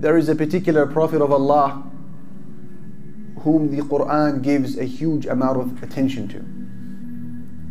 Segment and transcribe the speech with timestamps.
[0.00, 1.82] there is a particular Prophet of Allah
[3.40, 6.42] whom the Quran gives a huge amount of attention to.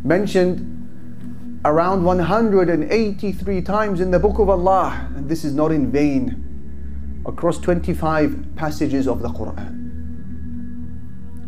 [0.06, 7.22] Mentioned around 183 times in the Book of Allah, and this is not in vain,
[7.26, 9.76] across 25 passages of the Quran.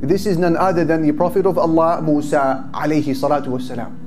[0.00, 3.98] This is none other than the Prophet of Allah, Musa alayhi salatu wasalam.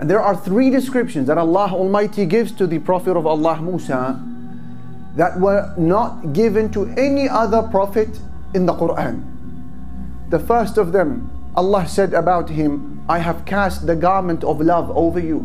[0.00, 4.24] And there are three descriptions that Allah Almighty gives to the Prophet of Allah, Musa,
[5.18, 8.08] that were not given to any other prophet
[8.54, 9.20] in the Quran.
[10.30, 14.96] The first of them, Allah said about him, I have cast the garment of love
[14.96, 15.40] over you.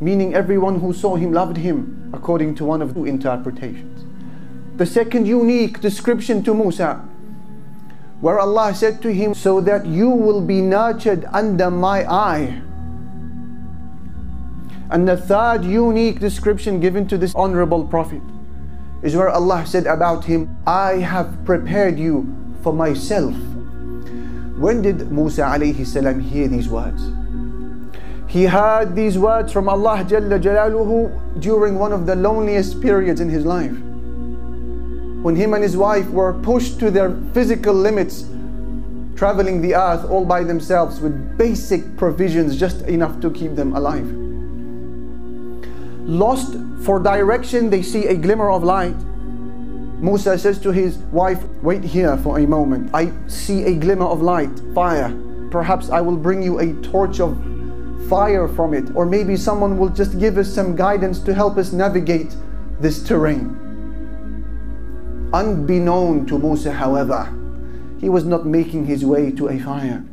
[0.00, 4.04] Meaning everyone who saw him loved him, according to one of two interpretations.
[4.78, 7.06] The second unique description to Musa,
[8.20, 12.62] where Allah said to him, So that you will be nurtured under my eye.
[14.90, 18.22] And the third unique description given to this honorable Prophet
[19.02, 22.26] is where Allah said about him, I have prepared you
[22.62, 23.34] for myself.
[24.56, 27.02] When did Musa alayhi salam hear these words?
[28.28, 33.28] He heard these words from Allah Jalla Jalaluhu during one of the loneliest periods in
[33.28, 33.76] his life.
[35.22, 38.24] When him and his wife were pushed to their physical limits,
[39.16, 44.23] traveling the earth all by themselves with basic provisions just enough to keep them alive.
[46.06, 48.96] Lost for direction, they see a glimmer of light.
[50.00, 52.90] Musa says to his wife, Wait here for a moment.
[52.92, 55.16] I see a glimmer of light, fire.
[55.50, 57.38] Perhaps I will bring you a torch of
[58.08, 61.72] fire from it, or maybe someone will just give us some guidance to help us
[61.72, 62.36] navigate
[62.80, 63.60] this terrain.
[65.32, 67.32] Unbeknown to Musa, however,
[67.98, 70.04] he was not making his way to a fire.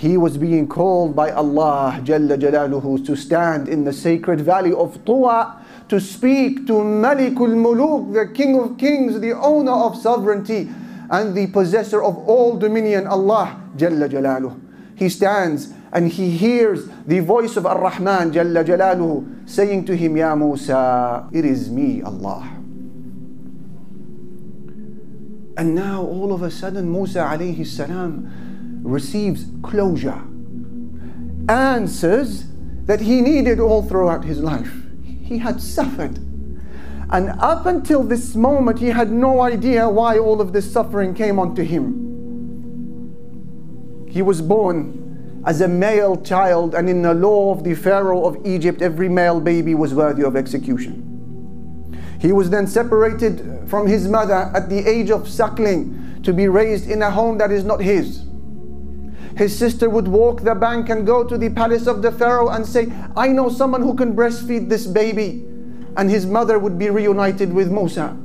[0.00, 4.96] He was being called by Allah Jalla Jalaluhu to stand in the sacred valley of
[5.04, 10.70] Tuwa to speak to Malikul Muluk, the King of Kings, the owner of sovereignty
[11.10, 14.58] and the possessor of all dominion, Allah Jalla Jalaluhu.
[14.96, 20.34] He stands and he hears the voice of Ar-Rahman Jalla Jalaluhu saying to him, Ya
[20.34, 22.48] Musa, it is me, Allah.
[25.58, 28.49] And now all of a sudden Musa alayhi salam
[28.82, 30.22] receives closure,
[31.48, 32.44] answers
[32.86, 34.72] that he needed all throughout his life.
[35.04, 36.18] He had suffered.
[37.10, 41.38] And up until this moment, he had no idea why all of this suffering came
[41.38, 42.08] onto him.
[44.08, 48.44] He was born as a male child, and in the law of the Pharaoh of
[48.46, 51.06] Egypt, every male baby was worthy of execution.
[52.20, 56.90] He was then separated from his mother at the age of suckling to be raised
[56.90, 58.24] in a home that is not his.
[59.36, 62.66] His sister would walk the bank and go to the palace of the Pharaoh and
[62.66, 65.46] say, I know someone who can breastfeed this baby.
[65.96, 68.16] And his mother would be reunited with Musa.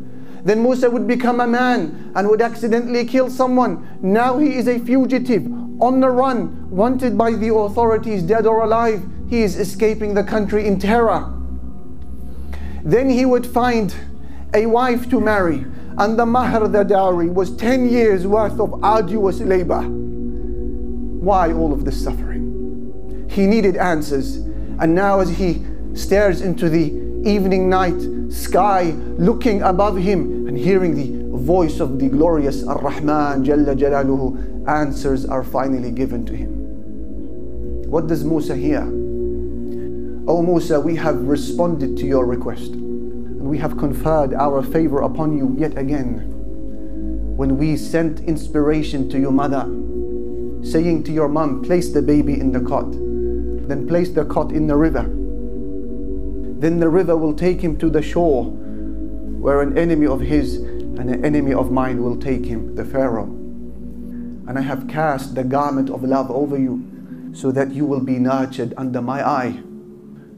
[0.44, 3.98] Then Musa would become a man and would accidentally kill someone.
[4.02, 5.46] Now he is a fugitive,
[5.82, 9.04] on the run, wanted by the authorities, dead or alive.
[9.28, 11.34] He is escaping the country in terror.
[12.84, 13.94] Then he would find
[14.54, 15.66] a wife to marry,
[15.98, 20.05] and the mahr, the dowry, was 10 years worth of arduous labor.
[21.26, 23.26] Why all of this suffering?
[23.32, 24.36] He needed answers.
[24.78, 25.66] And now, as he
[25.96, 26.86] stares into the
[27.28, 28.00] evening night
[28.32, 34.68] sky, looking above him and hearing the voice of the glorious Ar Rahman Jalla Jalaluhu,
[34.70, 37.90] answers are finally given to him.
[37.90, 38.84] What does Musa hear?
[40.28, 45.36] O Musa, we have responded to your request and we have conferred our favor upon
[45.36, 46.22] you yet again.
[47.36, 49.66] When we sent inspiration to your mother,
[50.66, 54.66] saying to your mom, place the baby in the cot, then place the cot in
[54.66, 55.04] the river.
[56.60, 61.10] Then the river will take him to the shore where an enemy of his and
[61.10, 63.26] an enemy of mine will take him, the Pharaoh.
[64.48, 68.18] And I have cast the garment of love over you so that you will be
[68.18, 69.60] nurtured under my eye.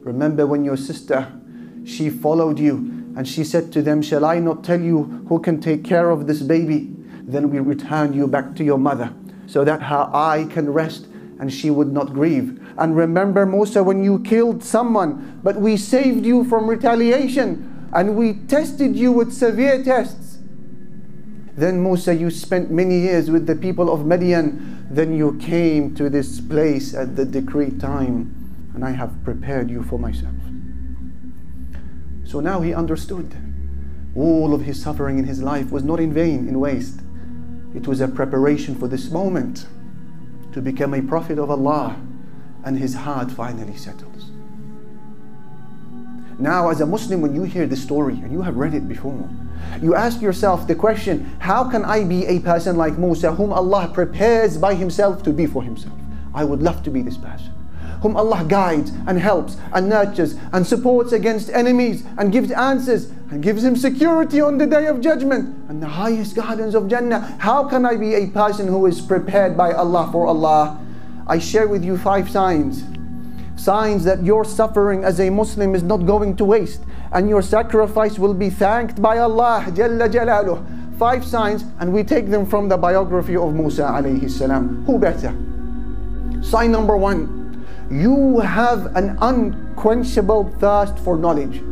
[0.00, 1.32] Remember when your sister,
[1.86, 2.76] she followed you
[3.16, 6.26] and she said to them, Shall I not tell you who can take care of
[6.26, 6.92] this baby?
[7.22, 9.14] Then we return you back to your mother
[9.48, 11.06] so that her eye can rest
[11.40, 12.60] and she would not grieve.
[12.76, 18.34] And remember, Musa, when you killed someone, but we saved you from retaliation and we
[18.34, 20.38] tested you with severe tests.
[21.56, 24.86] Then, Musa, you spent many years with the people of Midian.
[24.90, 29.82] Then you came to this place at the decreed time, and I have prepared you
[29.82, 30.34] for myself.
[32.24, 33.34] So now he understood.
[34.14, 37.00] All of his suffering in his life was not in vain, in waste.
[37.74, 39.66] It was a preparation for this moment
[40.52, 41.96] to become a prophet of Allah,
[42.64, 44.30] and his heart finally settles.
[46.38, 49.28] Now, as a Muslim, when you hear this story, and you have read it before,
[49.82, 53.90] you ask yourself the question how can I be a person like Musa, whom Allah
[53.92, 55.98] prepares by Himself to be for Himself?
[56.34, 57.52] I would love to be this person.
[58.02, 63.42] Whom Allah guides and helps and nurtures and supports against enemies and gives answers and
[63.42, 67.36] gives him security on the day of judgment and the highest gardens of Jannah.
[67.40, 70.80] How can I be a person who is prepared by Allah for Allah?
[71.26, 72.84] I share with you five signs
[73.58, 78.18] signs that your suffering as a Muslim is not going to waste and your sacrifice
[78.18, 80.98] will be thanked by Allah Jalla Jalaluh.
[80.98, 84.84] Five signs and we take them from the biography of Musa alayhi salam.
[84.84, 85.34] Who better?
[86.42, 87.37] Sign number one,
[87.90, 91.62] you have an unquenchable thirst for knowledge.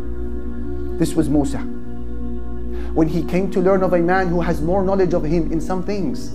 [0.99, 1.59] This was Musa.
[1.59, 5.61] When he came to learn of a man who has more knowledge of him in
[5.61, 6.35] some things,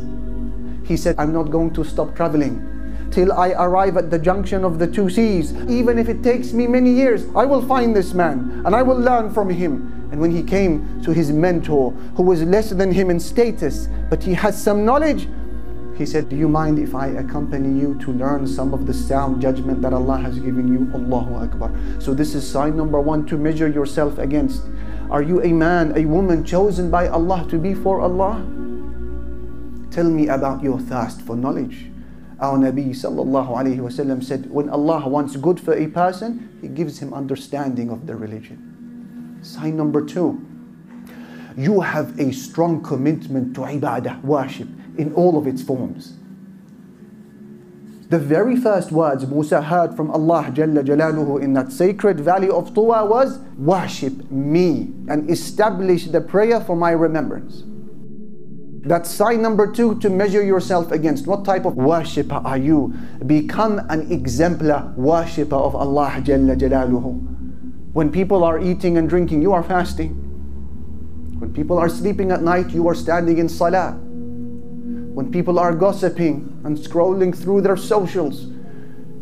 [0.87, 2.67] he said, I'm not going to stop traveling
[3.11, 5.53] till I arrive at the junction of the two seas.
[5.67, 8.97] Even if it takes me many years, I will find this man and I will
[8.97, 10.09] learn from him.
[10.11, 14.21] And when he came to his mentor, who was less than him in status, but
[14.21, 15.27] he has some knowledge,
[15.95, 19.41] he said, Do you mind if I accompany you to learn some of the sound
[19.41, 20.89] judgment that Allah has given you?
[20.93, 21.71] Allahu Akbar.
[21.99, 24.63] So, this is sign number one to measure yourself against.
[25.09, 28.45] Are you a man, a woman chosen by Allah to be for Allah?
[29.91, 31.91] Tell me about your thirst for knowledge.
[32.39, 36.99] Our Nabi sallallahu alayhi wasallam said, when Allah wants good for a person, He gives
[36.99, 39.37] him understanding of the religion.
[39.43, 40.43] Sign number two,
[41.57, 46.17] you have a strong commitment to ibadah, worship, in all of its forms.
[48.11, 52.73] The very first words Musa heard from Allah Jalla Jalaluhu in that sacred valley of
[52.73, 57.63] Tuwa was, Worship me and establish the prayer for my remembrance.
[58.83, 61.25] That's sign number two to measure yourself against.
[61.25, 62.93] What type of worshipper are you?
[63.25, 67.93] Become an exemplar worshipper of Allah Jalla Jalaluhu.
[67.93, 70.15] When people are eating and drinking, you are fasting.
[71.39, 73.97] When people are sleeping at night, you are standing in salah.
[75.13, 78.47] When people are gossiping and scrolling through their socials,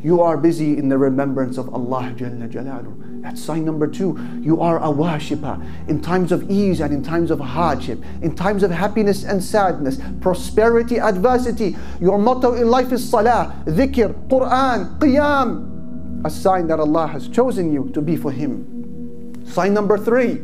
[0.04, 3.22] you are busy in the remembrance of Allah Jalla Jalaluhu.
[3.24, 4.18] That's sign number two.
[4.40, 8.64] You are a worshipper in times of ease and in times of hardship, in times
[8.64, 11.76] of happiness and sadness, prosperity, adversity.
[12.00, 16.26] Your motto in life is salah, dhikr, Quran, qiyam.
[16.26, 19.44] A sign that Allah has chosen you to be for Him.
[19.46, 20.44] Sign number three.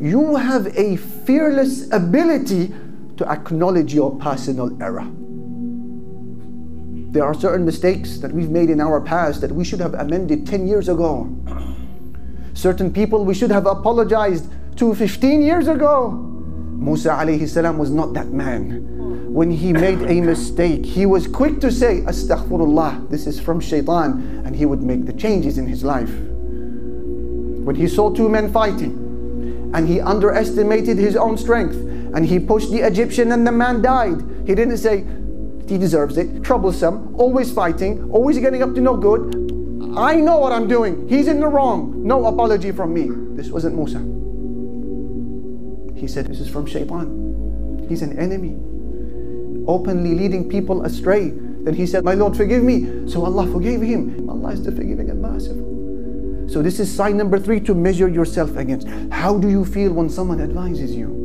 [0.00, 2.72] You have a fearless ability
[3.16, 5.06] to acknowledge your personal error.
[7.12, 10.46] There are certain mistakes that we've made in our past that we should have amended
[10.46, 11.28] 10 years ago.
[12.54, 16.10] Certain people we should have apologized to 15 years ago.
[16.10, 19.32] Musa alayhi salam was not that man.
[19.32, 24.42] When he made a mistake, he was quick to say, Astaghfirullah, this is from shaitan,
[24.44, 26.10] and he would make the changes in his life.
[26.10, 31.76] When he saw two men fighting, and he underestimated his own strength,
[32.14, 35.04] and he pushed the Egyptian and the man died, he didn't say,
[35.66, 36.42] he deserves it.
[36.42, 39.34] Troublesome, always fighting, always getting up to no good.
[39.96, 41.08] I know what I'm doing.
[41.08, 42.02] He's in the wrong.
[42.04, 43.08] No apology from me.
[43.36, 43.98] This wasn't Musa.
[45.98, 47.86] He said, This is from Shaitan.
[47.88, 48.56] He's an enemy,
[49.66, 51.30] openly leading people astray.
[51.30, 53.08] Then he said, My Lord, forgive me.
[53.08, 54.28] So Allah forgave him.
[54.28, 55.72] Allah is the forgiving and merciful.
[56.48, 58.86] So, this is sign number three to measure yourself against.
[59.10, 61.21] How do you feel when someone advises you?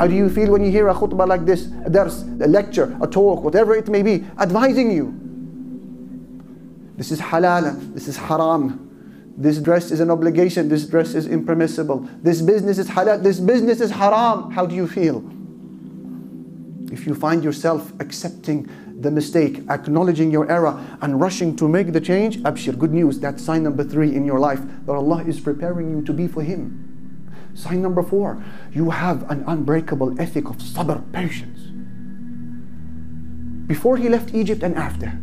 [0.00, 2.96] How do you feel when you hear a khutbah like this, a dars, a lecture,
[3.02, 5.12] a talk, whatever it may be, advising you?
[6.96, 9.34] This is halal, this is haram.
[9.36, 12.08] This dress is an obligation, this dress is impermissible.
[12.22, 14.50] This business is halal, this business is haram.
[14.52, 15.18] How do you feel?
[16.90, 18.70] If you find yourself accepting
[19.02, 23.20] the mistake, acknowledging your error, and rushing to make the change, abshir, good news.
[23.20, 26.42] That's sign number three in your life that Allah is preparing you to be for
[26.42, 26.89] Him.
[27.54, 28.42] Sign number four,
[28.72, 31.60] you have an unbreakable ethic of sabr, patience.
[33.66, 35.20] Before he left Egypt and after,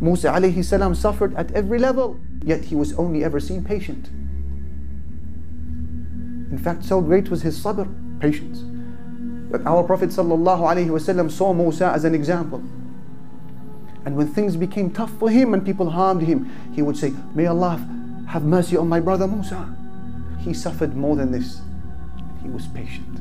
[0.00, 4.08] Musa alayhi salam suffered at every level, yet he was only ever seen patient.
[6.50, 7.88] In fact, so great was his sabr,
[8.20, 8.64] patience,
[9.50, 12.62] that our Prophet sallallahu alaihi wasallam saw Musa as an example.
[14.04, 17.46] And when things became tough for him and people harmed him, he would say, May
[17.46, 17.84] Allah
[18.28, 19.75] have mercy on my brother Musa
[20.38, 21.60] he suffered more than this.
[22.42, 23.20] He was patient.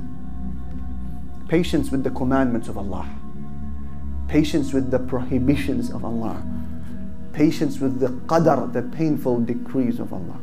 [1.48, 3.08] Patience with the commandments of Allah.
[4.28, 6.42] Patience with the prohibitions of Allah.
[7.34, 10.40] Patience with the qadar, the painful decrees of Allah.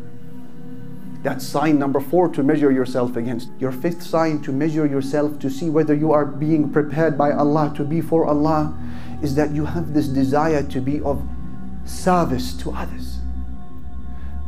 [1.22, 3.48] That's sign number four to measure yourself against.
[3.60, 7.72] Your fifth sign to measure yourself to see whether you are being prepared by Allah
[7.76, 8.76] to be for Allah
[9.22, 11.22] is that you have this desire to be of
[11.84, 13.20] service to others.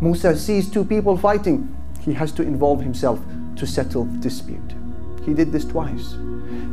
[0.01, 3.19] Musa sees two people fighting, he has to involve himself
[3.57, 4.75] to settle dispute.
[5.25, 6.17] He did this twice.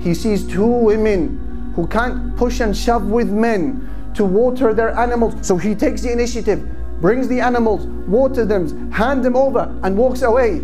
[0.02, 5.36] He sees two women who can't push and shove with men to water their animals.
[5.46, 6.68] So he takes the initiative,
[7.00, 10.56] brings the animals, waters them, hand them over, and walks away.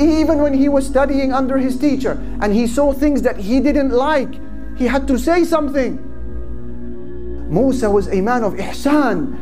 [0.00, 3.90] Even when he was studying under his teacher and he saw things that he didn't
[3.90, 4.34] like,
[4.76, 6.06] he had to say something.
[7.50, 9.36] Musa was a man of ihsan,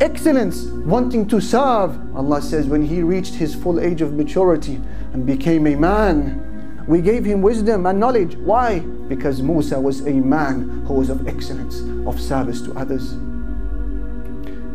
[0.00, 1.98] excellence, wanting to serve.
[2.16, 4.80] Allah says when he reached his full age of maturity
[5.12, 8.36] and became a man, we gave him wisdom and knowledge.
[8.36, 8.80] Why?
[8.80, 13.16] Because Musa was a man who was of excellence, of service to others.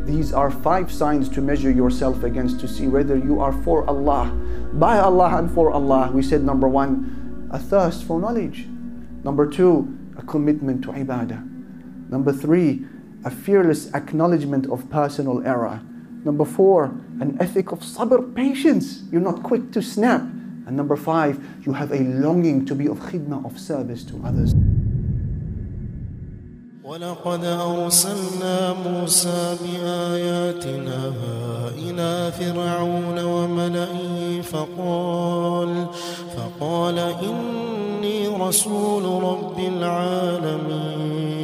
[0.05, 4.27] These are five signs to measure yourself against to see whether you are for Allah,
[4.74, 6.12] by Allah and for Allah.
[6.13, 8.67] We said number one, a thirst for knowledge.
[9.24, 11.41] Number two, a commitment to ibadah.
[12.10, 12.86] Number three,
[13.25, 15.81] a fearless acknowledgement of personal error.
[16.25, 16.85] Number four,
[17.21, 19.02] an ethic of sabr, patience.
[19.11, 20.23] You're not quick to snap.
[20.67, 24.55] And number five, you have a longing to be of khidmah, of service to others.
[26.85, 31.12] ولقد أرسلنا موسى بآياتنا
[31.79, 35.87] إلى فرعون وملئه فقال
[36.37, 41.44] فقال إني رسول رب العالمين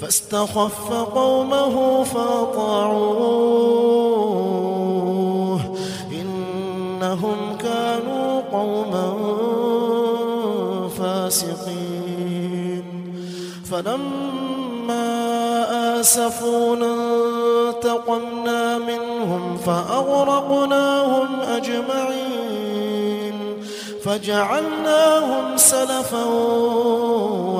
[0.00, 3.38] فاستخف قومه فأطاعوه.
[6.12, 9.14] إنهم كانوا قوما
[10.98, 12.84] فاسقين.
[13.70, 15.08] فلما
[16.00, 16.94] آسفونا
[17.68, 22.28] انتقمنا منهم فأغرقناهم أجمعين.
[24.04, 26.24] فجعلناهم سلفا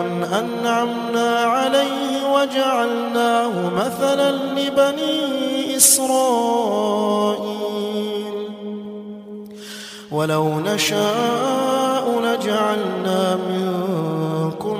[0.00, 7.58] أنعمنا عليه وجعلناه مثلا لبني إسرائيل.
[10.10, 14.78] ولو نشاء لجعلنا منكم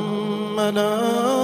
[0.57, 1.38] ملائكة